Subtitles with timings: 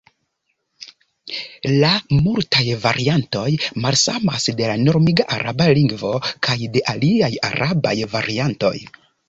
[1.83, 1.91] La
[2.27, 3.45] multaj variantoj
[3.85, 6.17] malsamas de la normiga araba lingvo
[6.49, 8.77] kaj de aliaj arabaj variantoj.